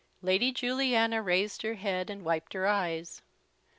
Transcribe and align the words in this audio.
Lady 0.23 0.51
Juliana 0.51 1.21
raised 1.21 1.61
her 1.61 1.75
head, 1.75 2.09
and 2.09 2.25
wiped 2.25 2.53
her 2.53 2.65
eyes. 2.65 3.21